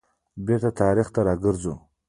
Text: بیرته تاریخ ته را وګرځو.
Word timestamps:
بیرته 0.45 0.69
تاریخ 0.81 1.07
ته 1.15 1.21
را 1.27 1.33
وګرځو. 1.37 1.73